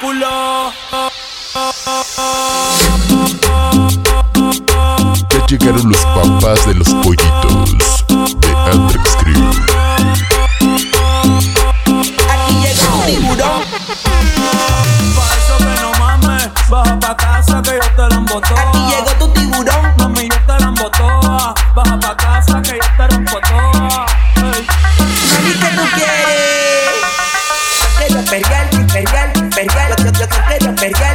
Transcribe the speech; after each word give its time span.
Ya 0.00 0.10
llegaron 5.48 5.90
los 5.90 6.02
papás 6.06 6.66
de 6.66 6.74
los 6.76 6.88
pollitos. 7.04 7.77
Imperial, 28.18 28.66
imperial, 28.74 29.28
pergal 29.54 29.94
Yo, 30.18 30.88
yo, 30.88 31.07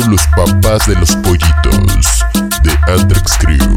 los 0.00 0.26
papás 0.28 0.86
de 0.86 0.94
los 0.94 1.14
pollitos 1.16 2.24
de 2.62 2.92
Andrex 2.92 3.36
Crew. 3.38 3.74